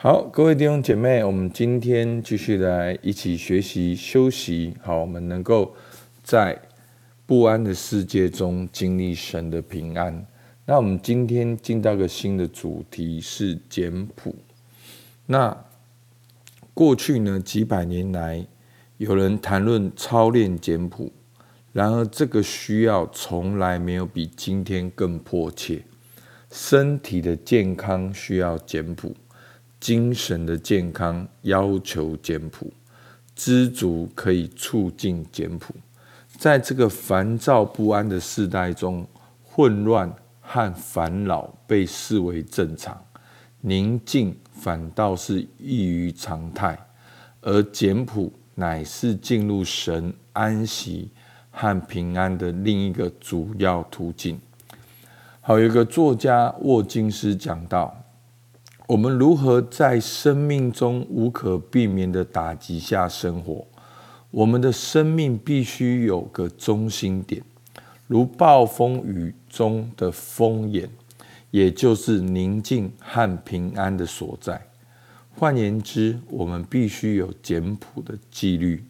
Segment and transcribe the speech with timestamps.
[0.00, 4.72] 好，各位弟兄姐妹，我们今天继续来一起学习休息。
[4.80, 5.74] 好，我们能够
[6.22, 6.56] 在
[7.26, 10.24] 不安的世界中经历神的平安。
[10.66, 14.32] 那我们今天进到个新的主题是简朴。
[15.26, 15.64] 那
[16.72, 18.46] 过去呢几百年来，
[18.98, 21.10] 有人谈论操练简朴，
[21.72, 25.82] 然而这个需要从来没有比今天更迫切。
[26.52, 29.12] 身体的健康需要简朴。
[29.80, 32.72] 精神的健康要求简朴，
[33.34, 35.72] 知足可以促进简朴。
[36.36, 39.06] 在这个烦躁不安的时代中，
[39.42, 43.00] 混乱和烦恼被视为正常，
[43.60, 46.78] 宁静反倒是异于常态，
[47.40, 51.10] 而简朴乃是进入神安息
[51.50, 54.40] 和平安的另一个主要途径。
[55.40, 57.96] 好，有一个作家沃金斯讲到。
[58.88, 63.66] 我们如何在生命中无可避免的打击下生活？
[64.30, 67.42] 我们的生命必须有个中心点，
[68.06, 70.88] 如暴风雨中的风眼，
[71.50, 74.58] 也就是宁静和平安的所在。
[75.36, 78.82] 换言之，我们必须有简朴的纪律。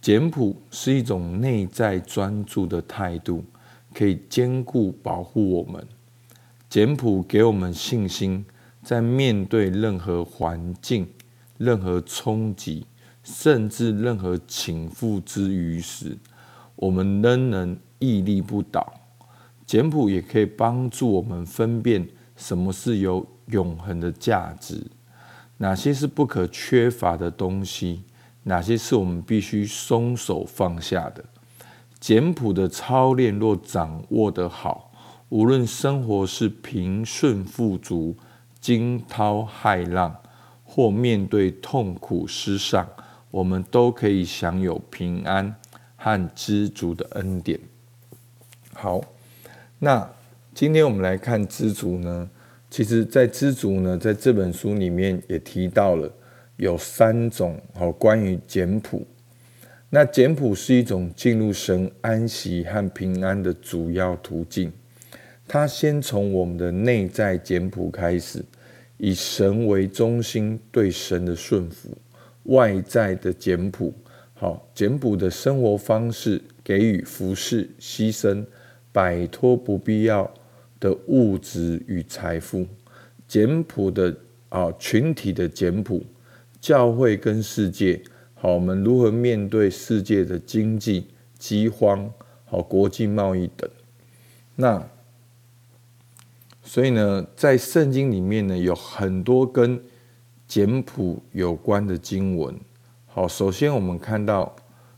[0.00, 3.44] 简朴是一种内在专注的态度，
[3.92, 5.86] 可以兼顾保护我们。
[6.70, 8.42] 简朴给我们信心。
[8.88, 11.06] 在面对任何环境、
[11.58, 12.86] 任何冲击，
[13.22, 16.16] 甚至任何倾覆之余时，
[16.74, 18.94] 我们仍能屹立不倒。
[19.66, 24.82] 简朴也可以帮助我们分辨什么是有永恒的价值，
[25.58, 28.04] 哪些是不可缺乏的东西，
[28.44, 31.22] 哪些是我们必须松手放下的。
[32.00, 34.90] 简朴的操练若掌握得好，
[35.28, 38.16] 无论生活是平顺富足。
[38.60, 40.16] 惊涛骇浪，
[40.64, 42.86] 或面对痛苦失丧，
[43.30, 45.54] 我们都可以享有平安
[45.96, 47.58] 和知足的恩典。
[48.74, 49.00] 好，
[49.78, 50.10] 那
[50.54, 52.28] 今天我们来看知足呢？
[52.70, 56.12] 其实，在知足呢，在这本书里面也提到了
[56.56, 59.06] 有三种哦关于简朴。
[59.88, 64.70] 那简朴是一种进入神安息和平安的主要途径。
[65.48, 68.44] 它先从我们的内在简朴开始，
[68.98, 71.88] 以神为中心，对神的顺服；
[72.42, 73.90] 外在的简朴，
[74.34, 78.44] 好简朴的生活方式，给予服侍、牺牲，
[78.92, 80.30] 摆脱不必要
[80.78, 82.66] 的物质与财富；
[83.26, 84.14] 简朴的
[84.50, 86.04] 啊群体的简朴，
[86.60, 87.98] 教会跟世界，
[88.34, 91.06] 好我们如何面对世界的经济
[91.38, 92.12] 饥荒，
[92.44, 93.70] 好国际贸易等，
[94.54, 94.86] 那。
[96.68, 99.80] 所以呢，在圣经里面呢，有很多跟
[100.46, 102.54] 简朴有关的经文。
[103.06, 104.54] 好，首先我们看到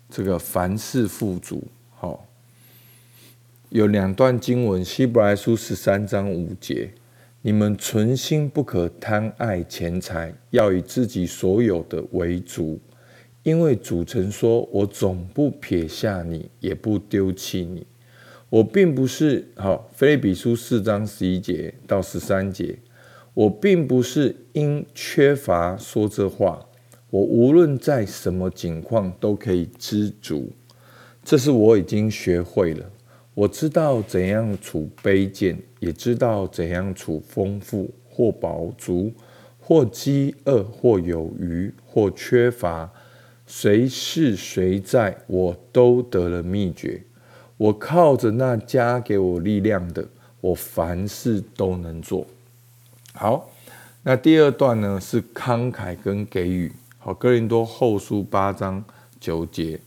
[0.08, 1.62] 这个凡事富足。
[1.94, 2.26] 好，
[3.68, 6.90] 有两段经文，希伯来书十三章五节：
[7.40, 12.80] 你们存心不可贪爱钱财，要以自己所有的为主，
[13.44, 17.86] 因为主曾说：“我总不撇下你，也不丢弃你。”
[18.50, 22.76] 我并不是好，菲利比书四章十一节到十三节，
[23.32, 26.66] 我并不是因缺乏说这话。
[27.10, 30.50] 我无论在什么境况都可以知足，
[31.22, 32.90] 这是我已经学会了。
[33.34, 39.12] 我知道怎样处卑贱，也知道怎样处丰富或饱足，
[39.60, 42.92] 或饥饿或有余或缺乏，
[43.46, 47.00] 谁是谁在，我都得了秘诀。
[47.60, 50.02] 我靠着那加给我力量的，
[50.40, 52.26] 我凡事都能做。
[53.12, 53.50] 好，
[54.02, 56.72] 那第二段呢是慷慨跟给予。
[56.98, 58.82] 好，哥林多后书八章
[59.20, 59.78] 九节，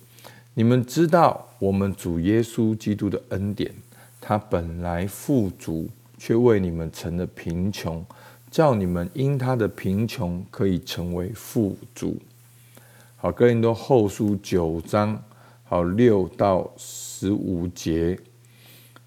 [0.54, 3.74] 你们知道我们主耶稣基督的恩典，
[4.22, 8.06] 他本来富足，却为你们成了贫穷，
[8.52, 12.20] 叫你们因他的贫穷可以成为富足。
[13.18, 15.20] 好，哥林多后书九章。
[15.74, 18.16] 好，六到十五节，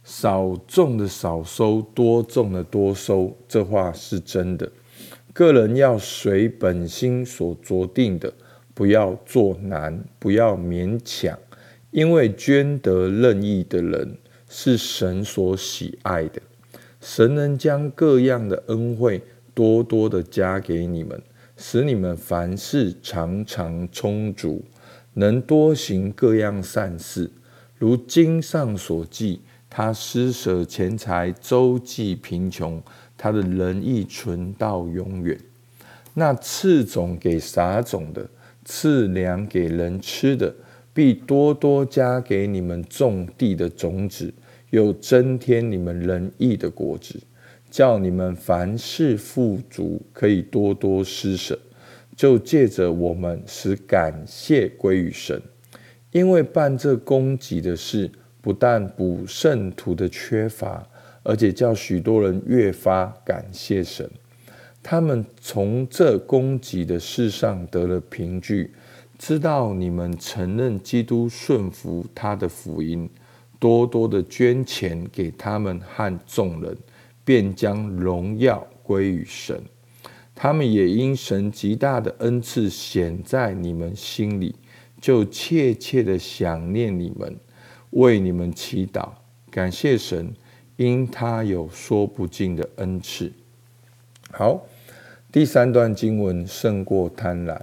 [0.02, 4.68] 少种的少收，多种的多收，这话是真的。
[5.32, 8.32] 个人要随本心所酌定的，
[8.74, 11.38] 不要做难，不要勉强，
[11.92, 16.42] 因为捐得任意的人是神所喜爱的。
[17.00, 19.22] 神能将各样的恩惠
[19.54, 21.22] 多多的加给你们，
[21.56, 24.64] 使你们凡事常常充足。
[25.18, 27.30] 能多行各样善事，
[27.78, 29.40] 如经上所记，
[29.70, 32.82] 他施舍钱财，周济贫穷，
[33.16, 35.38] 他的仁义存到永远。
[36.12, 38.28] 那赐种给撒种的，
[38.66, 40.54] 赐粮给人吃的，
[40.92, 44.32] 必多多加给你们种地的种子，
[44.68, 47.18] 又增添你们仁义的果子，
[47.70, 51.58] 叫你们凡事富足，可以多多施舍。
[52.16, 55.40] 就借着我们使感谢归于神，
[56.10, 58.10] 因为办这供给的事，
[58.40, 60.84] 不但补圣徒的缺乏，
[61.22, 64.10] 而且叫许多人越发感谢神。
[64.82, 68.72] 他们从这供给的事上得了凭据，
[69.18, 73.10] 知道你们承认基督顺服他的福音，
[73.58, 76.74] 多多的捐钱给他们和众人，
[77.24, 79.60] 便将荣耀归于神。
[80.38, 84.54] 他们也因神极大的恩赐显在你们心里，
[85.00, 87.34] 就切切的想念你们，
[87.92, 89.08] 为你们祈祷，
[89.50, 90.34] 感谢神，
[90.76, 93.32] 因他有说不尽的恩赐。
[94.30, 94.66] 好，
[95.32, 97.58] 第三段经文胜过贪婪，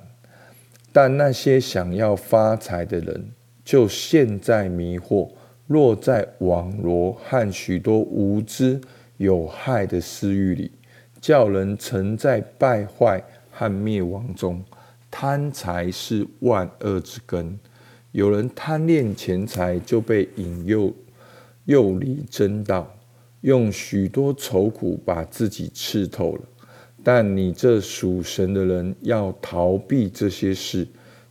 [0.91, 3.29] 但那些想要发财的人，
[3.63, 5.29] 就陷在迷惑，
[5.67, 8.81] 落在网罗和许多无知
[9.17, 10.71] 有害的私欲里。
[11.23, 14.61] 叫人沉在败坏和灭亡中，
[15.09, 17.57] 贪财是万恶之根。
[18.11, 20.93] 有人贪恋钱财，就被引诱，
[21.63, 22.93] 诱离真道，
[23.39, 26.41] 用许多愁苦把自己刺透了。
[27.01, 30.85] 但你这属神的人，要逃避这些事，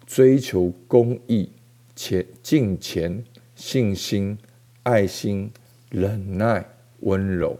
[0.06, 1.50] 追求公义、
[1.94, 3.22] 钱敬钱、
[3.54, 4.38] 信心、
[4.84, 5.52] 爱心、
[5.90, 6.64] 忍耐、
[7.00, 7.54] 温柔。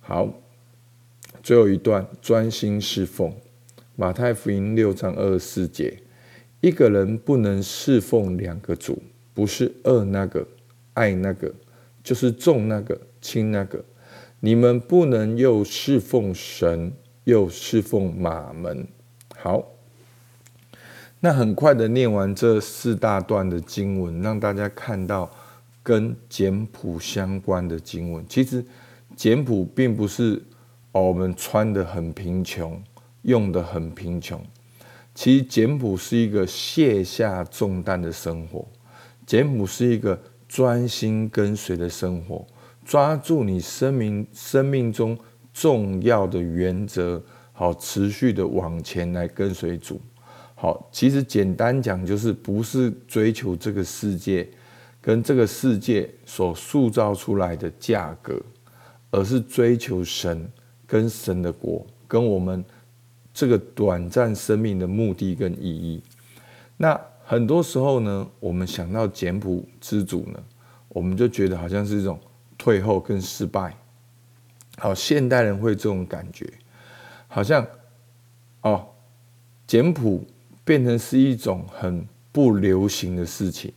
[0.00, 0.28] 好。
[1.44, 3.30] 最后一段，专心侍奉。
[3.96, 6.02] 马太福音六章二十四节，
[6.62, 9.02] 一个人不能侍奉两个主，
[9.34, 10.48] 不是恶那个
[10.94, 11.52] 爱那个，
[12.02, 13.84] 就是重那个轻那个。
[14.40, 16.90] 你们不能又侍奉神，
[17.24, 18.88] 又侍奉马门。
[19.36, 19.68] 好，
[21.20, 25.30] 那很快的念完这四大段的经文，让大家看到
[25.82, 28.24] 跟简谱相关的经文。
[28.26, 28.64] 其实
[29.14, 30.42] 简谱并不是。
[31.00, 32.80] 我们穿的很贫穷，
[33.22, 34.40] 用的很贫穷。
[35.14, 38.66] 其实简朴是一个卸下重担的生活，
[39.26, 42.46] 简朴是一个专心跟随的生活，
[42.84, 45.18] 抓住你生命生命中
[45.52, 50.00] 重要的原则，好持续的往前来跟随主。
[50.54, 54.48] 好，其实简单讲就是不是追求这个世界
[55.00, 58.40] 跟这个世界所塑造出来的价格，
[59.10, 60.48] 而是追求神。
[60.94, 62.64] 跟神的国，跟我们
[63.32, 66.00] 这个短暂生命的目的跟意义，
[66.76, 70.40] 那很多时候呢，我们想到简朴知足呢，
[70.90, 72.16] 我们就觉得好像是一种
[72.56, 73.76] 退后跟失败。
[74.76, 76.48] 好，现代人会这种感觉，
[77.26, 77.66] 好像
[78.60, 78.86] 哦，
[79.66, 80.24] 简朴
[80.64, 83.72] 变成是一种很不流行的事情，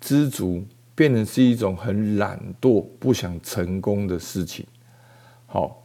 [0.00, 0.64] 知足
[0.96, 4.66] 变成是一种很懒惰、不想成功的事情。
[5.46, 5.83] 好。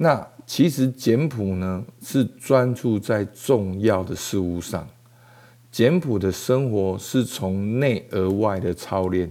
[0.00, 4.88] 那其实简朴呢，是专注在重要的事物上。
[5.72, 9.28] 简朴的生活是从内而外的操练，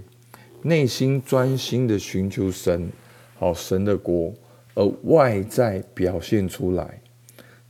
[0.61, 2.91] 内心专心的寻求神，
[3.35, 4.33] 好神的国，
[4.75, 7.01] 而外在表现出来。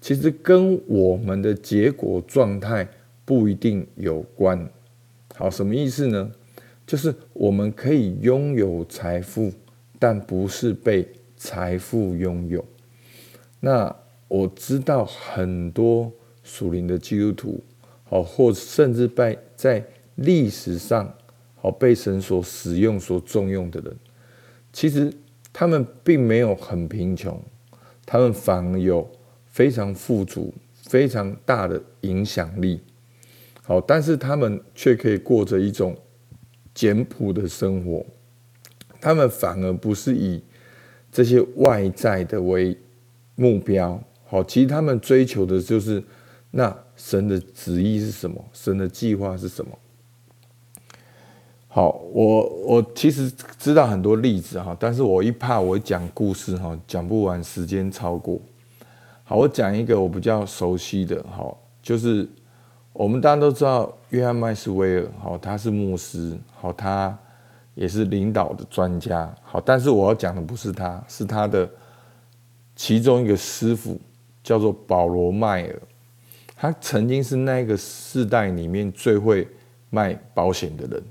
[0.02, 2.88] 其实跟我们的结果状态
[3.24, 4.68] 不一定有关。
[5.36, 6.32] 好，什么意思呢？
[6.88, 9.52] 就是我们可以拥有财富，
[10.00, 12.66] 但不是被财富拥有。
[13.68, 13.94] 那
[14.30, 16.10] 我知道很多
[16.42, 17.62] 属灵的基督徒，
[18.06, 21.14] 好，或甚至被在历史上
[21.54, 23.94] 好被神所使用、所重用的人，
[24.72, 25.12] 其实
[25.52, 27.38] 他们并没有很贫穷，
[28.06, 29.06] 他们反而有
[29.48, 32.80] 非常富足、非常大的影响力。
[33.64, 35.94] 好，但是他们却可以过着一种
[36.74, 38.06] 简朴的生活，
[39.02, 40.42] 他们反而不是以
[41.12, 42.78] 这些外在的为。
[43.38, 46.04] 目标好，其实他们追求的就是
[46.52, 49.72] 那神的旨意是什么，神的计划是什么。
[51.68, 58.40] 好，我我其实知道很多例子哈，但是我一怕我讲故事哈讲不完，时间超过。
[59.24, 62.28] 好，我讲一个我比较熟悉的，好，就是
[62.92, 67.16] 我们大家都知道约翰麦斯威尔，好，他是牧师，好，他
[67.76, 71.70] 也是领导的专家，好，但是我要讲的不是他，是他的。
[72.78, 74.00] 其中一个师傅
[74.44, 75.82] 叫做保罗·迈尔，
[76.56, 79.48] 他曾经是那个世代里面最会
[79.90, 81.04] 卖保险的人，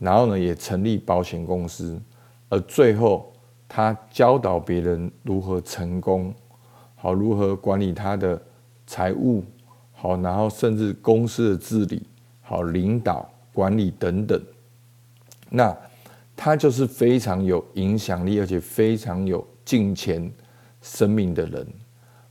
[0.00, 2.00] 然后呢，也成立保险公司，
[2.48, 3.30] 而最后
[3.68, 6.34] 他教导别人如何成功，
[6.96, 8.40] 好如何管理他的
[8.86, 9.44] 财务，
[9.92, 12.02] 好，然后甚至公司的治理，
[12.40, 14.40] 好领导管理等等。
[15.50, 15.76] 那
[16.34, 20.32] 他就是非常有影响力，而且非常有金钱
[20.82, 21.66] 生命的人。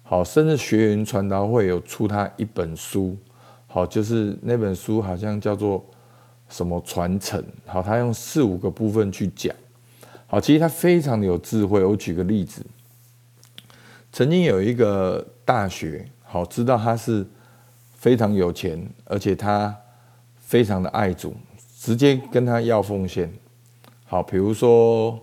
[0.03, 3.17] 好，甚至学员传道会有出他一本书，
[3.67, 5.83] 好，就是那本书好像叫做
[6.47, 7.43] 什么传承。
[7.65, 9.53] 好，他用四五个部分去讲。
[10.27, 11.83] 好，其实他非常的有智慧。
[11.83, 12.65] 我举个例子，
[14.11, 17.25] 曾经有一个大学，好，知道他是
[17.95, 19.75] 非常有钱，而且他
[20.37, 21.33] 非常的爱主，
[21.77, 23.29] 直接跟他要奉献。
[24.05, 25.19] 好，比如说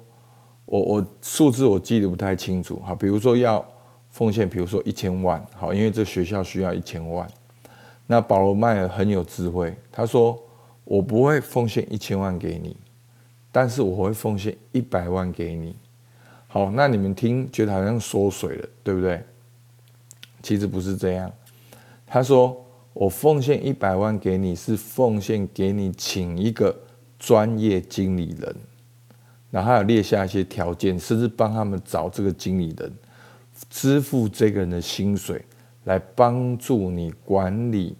[0.66, 2.80] 我我数字我记得不太清楚。
[2.84, 3.64] 好，比如说要
[4.10, 5.44] 奉献，比如说一千万。
[5.54, 7.28] 好，因为这学校需要一千万。
[8.06, 10.38] 那保罗迈尔很有智慧，他说
[10.84, 12.76] 我不会奉献一千万给你。
[13.56, 15.76] 但是我会奉献一百万给你，
[16.48, 19.22] 好，那你们听觉得好像缩水了，对不对？
[20.42, 21.30] 其实不是这样。
[22.04, 26.76] 他说我奉献一百万给你，是奉献给你请一个
[27.16, 28.56] 专业经理人，
[29.54, 32.92] 然后还有列下一些条件，甚至帮他们找这个经理人，
[33.70, 35.40] 支付这个人的薪水，
[35.84, 37.96] 来帮助你管理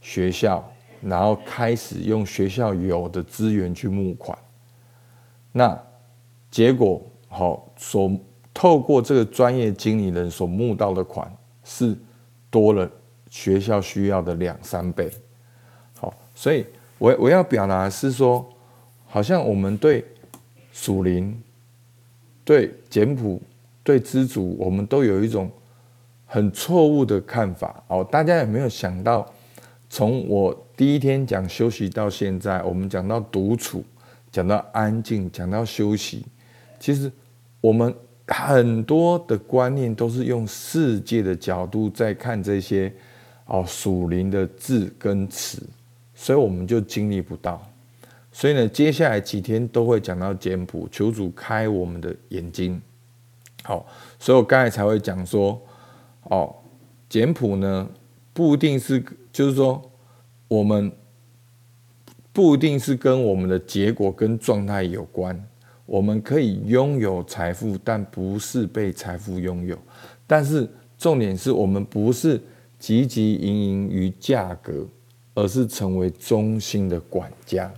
[0.00, 0.64] 学校，
[1.02, 4.38] 然后开始用学校有的资源去募款。
[5.50, 5.76] 那
[6.48, 8.08] 结果好，所
[8.52, 11.28] 透过这个专业经理人所募到的款
[11.64, 11.98] 是
[12.50, 12.88] 多了
[13.28, 15.10] 学校需要的两三倍。
[15.98, 16.64] 好，所以
[16.98, 18.48] 我我要表达的是说，
[19.06, 20.04] 好像我们对
[20.74, 21.40] 属灵、
[22.44, 23.40] 对简朴、
[23.84, 25.48] 对知足，我们都有一种
[26.26, 27.80] 很错误的看法。
[27.86, 29.32] 哦，大家有没有想到，
[29.88, 33.84] 从我第一天讲休息到现在，我们讲到独处。
[34.32, 36.26] 讲到安静，讲到休息，
[36.80, 37.08] 其实
[37.60, 37.94] 我们
[38.26, 42.92] 很多的观念都是用世界的角度在看这些
[43.46, 45.62] 哦属灵的字跟词，
[46.16, 47.64] 所以我们就经历不到。
[48.34, 52.78] 所以呢，接下来几天都会讲到简谱，求主开我们的眼睛。
[53.62, 53.86] 好，
[54.18, 55.58] 所以我刚才才会讲说，
[56.24, 56.54] 哦，
[57.08, 57.88] 简谱呢
[58.34, 59.80] 不一定是，就是说
[60.48, 60.92] 我们。
[62.34, 65.40] 不一定是跟我们的结果跟状态有关。
[65.86, 69.78] 我们可以拥有财富，但不是被财富拥有。
[70.26, 72.36] 但是重点是我们不是
[72.80, 74.84] 汲汲营营于价格，
[75.34, 77.72] 而是成为中心的管家。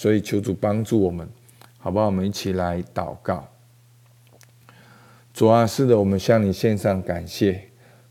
[0.00, 1.28] 所以求主帮助我们，
[1.76, 2.06] 好不好？
[2.06, 3.46] 我们一起来祷告。
[5.34, 7.64] 主啊，是的，我们向你献上感谢。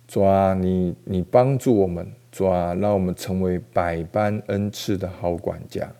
[0.08, 2.08] 主啊，你你帮助我们。
[2.32, 5.92] 主啊，让我们成为百般恩赐的好管家。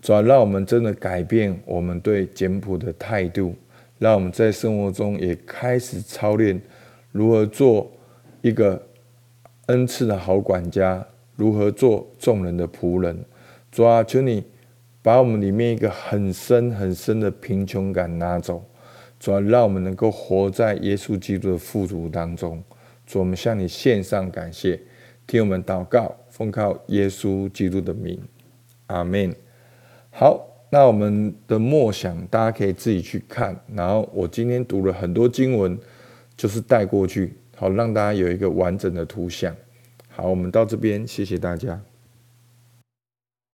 [0.00, 3.52] 主啊，让我们真的改变我们对简朴的态度，
[3.98, 6.62] 让我们在生活中也开始操练
[7.10, 7.90] 如何做
[8.42, 8.80] 一个
[9.66, 11.04] 恩赐的好管家，
[11.34, 13.24] 如何做众人的仆人。
[13.72, 14.44] 主啊，求你
[15.06, 18.60] 把我们里面一个很深很深的贫穷感拿走。
[19.20, 22.60] 主啊，让我们能够活在耶稣基督的富足当中。
[23.06, 24.80] 主，我们向你献上感谢。
[25.24, 28.20] 听我们祷告，奉靠耶稣基督的名，
[28.88, 29.32] 阿门。
[30.10, 33.56] 好，那我们的默想，大家可以自己去看。
[33.76, 35.78] 然后我今天读了很多经文，
[36.36, 39.54] 就是带过去，好让大家有一个完整的图像。
[40.08, 41.80] 好，我们到这边，谢谢大家。